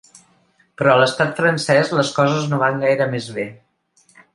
Però 0.81 0.93
a 0.93 0.95
l’estat 1.01 1.37
francès 1.41 1.95
les 1.99 2.13
coses 2.19 2.51
no 2.55 2.63
van 2.67 2.83
gaire 2.87 3.11
més 3.17 3.33
bé. 3.41 3.51